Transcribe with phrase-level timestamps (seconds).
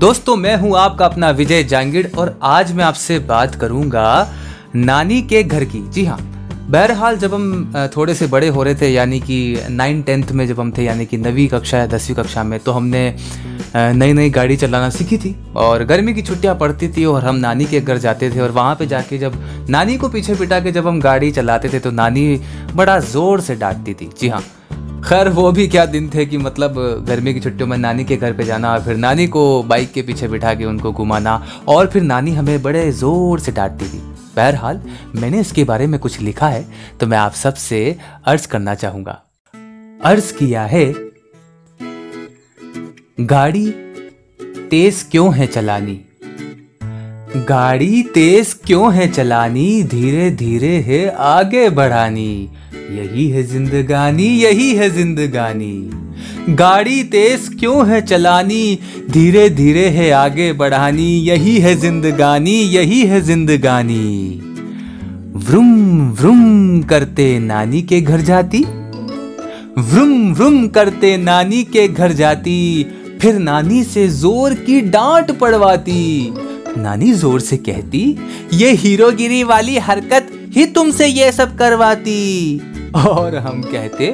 [0.00, 4.32] दोस्तों, मैं हूँ आपका अपना विजय जांगिड़ और आज मैं आपसे बात करूँगा
[4.74, 6.18] नानी के घर की। जी हाँ
[6.68, 10.60] बहरहाल जब हम थोड़े से बड़े हो रहे थे, यानी कि नाइन टेंथ में जब
[10.60, 13.14] हम थे, यानी कि नवीं कक्षा या दसवीं कक्षा में तो हमने
[13.76, 17.64] नई नई गाड़ी चलाना सीखी थी और गर्मी की छुट्टियाँ पड़ती थी और हम नानी
[17.64, 19.36] के घर जाते थे और वहाँ पे जाके जब,
[19.70, 22.40] नानी को पीछे पिटा के जब हम गाड़ी चलाते थे तो नानी
[22.74, 24.42] बड़ा ज़ोर से डांटती थी। जी हाँ
[25.00, 26.74] खैर, वो भी क्या दिन थे कि मतलब
[27.08, 30.02] गर्मी की छुट्टियों में नानी के घर पे जाना और फिर नानी को बाइक के
[30.02, 31.34] पीछे बिठा के उनको घुमाना
[31.68, 33.98] और फिर नानी हमें बड़े ज़ोर से डांटती थी।
[34.36, 34.80] बहरहाल,
[35.16, 36.64] मैंने इसके बारे में कुछ लिखा है
[37.00, 39.20] तो मैं आप सबसे अर्ज़ करना चाहूँगा।
[40.02, 40.92] अर्ज़ किया है,
[43.22, 43.66] गाड़ी
[44.70, 46.00] तेज क्यों है चलानी?
[47.46, 49.82] गाड़ी तेज क्यों है चलानी?
[49.84, 52.50] धीरे धीरे है आगे बढ़ानी।
[52.90, 55.90] यही है जिंदगानी, यही है जिंदगानी।
[56.54, 58.78] गाड़ी तेज क्यों है चलानी?
[59.10, 64.40] धीरे धीरे है आगे बढ़ानी। यही है जिंदगानी, यही है जिंदगानी।
[65.36, 68.64] व्रुम व्रुम करते नानी के घर जाती।
[69.78, 72.86] व्रुम व्रुम करते नानी के घर जाती।
[73.20, 76.34] फिर नानी से ज़ोर की डांट पड़वाती।
[76.76, 78.18] नानी ज़ोर से कहती,
[78.52, 82.60] ये हीरोगिरी वाली हरकत ही तुमसे ये सब करवाती।
[82.94, 84.06] और हम कहते,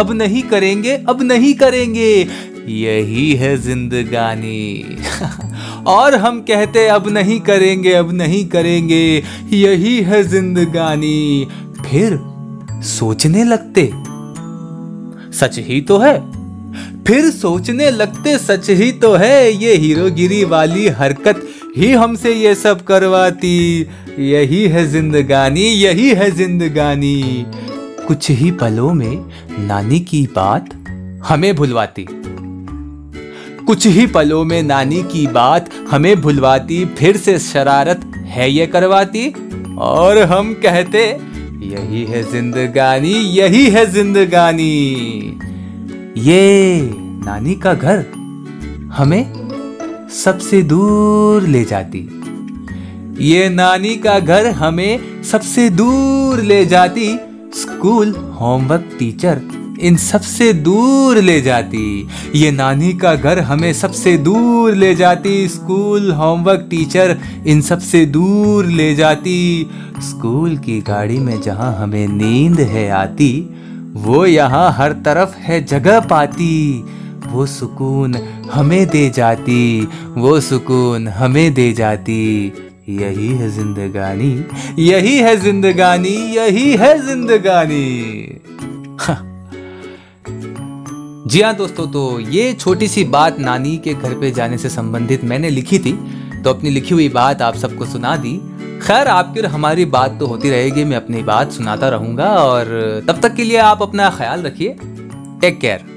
[0.00, 2.28] अब नहीं करेंगे, अब नहीं करेंगे।
[2.68, 4.96] यही है जिंदगानी।
[5.86, 11.48] और हम कहते, अब नहीं करेंगे, अब नहीं करेंगे। यही है जिंदगानी।
[11.90, 12.20] फिर
[12.82, 13.92] सोचने लगते,
[15.36, 16.35] सच ही तो है।
[17.06, 22.84] फिर सोचने लगते, सच ही तो है, ये हीरोगिरी वाली हरकत ही हमसे ये सब
[22.84, 23.86] करवाती।
[24.18, 27.46] यही है जिंदगानी, यही है जिंदगानी।
[28.06, 29.24] कुछ ही पलों में
[29.66, 30.74] नानी की बात
[31.28, 32.06] हमें भुलवाती।
[33.66, 39.32] कुछ ही पलों में नानी की बात हमें भुलवाती, फिर से शरारत है ये करवाती।
[39.78, 41.18] और हम कहते,
[41.62, 45.38] यही है जिंदगानी, यही है जिंदगानी।
[46.18, 48.04] ये नानी का घर
[48.92, 49.32] हमें
[50.24, 52.22] सबसे दूर ले जाती।
[53.20, 57.18] ये नानी का घर हमें सबसे दूर ले जाती।
[57.54, 58.10] स्कूल,
[58.40, 59.40] होमवर्क, टीचर,
[59.80, 66.12] इन सबसे दूर ले जाती। ये नानी का घर हमें सबसे दूर ले जाती। स्कूल,
[66.12, 72.90] होमवर्क, टीचर, इन सबसे दूर ले जाती। स्कूल की गाड़ी में जहाँ हमें नींद है
[72.90, 73.50] आती
[73.96, 76.84] वो यहाँ हर तरफ़ है जगह पाती।
[77.26, 78.16] वो सुकून
[78.52, 82.52] हमें दे जाती। वो सुकून हमें दे जाती।
[82.88, 84.44] यही है जिंदगानी,
[84.78, 88.40] यही है जिंदगानी, यही है जिंदगानी।
[89.00, 89.22] हाँ।
[91.26, 95.24] जी हाँ दोस्तों तो ये छोटी सी बात नानी के घर पे जाने से संबंधित
[95.24, 95.92] मैंने लिखी थी।
[96.44, 98.40] तो अपनी लिखी हुई बात आप सबको सुना दी।
[98.86, 102.66] खैर, आपकी और हमारी बात तो होती रहेगी। मैं अपनी बात सुनाता रहूँगा और
[103.08, 104.76] तब तक के लिए आप अपना ख्याल रखिए।
[105.40, 105.95] Take care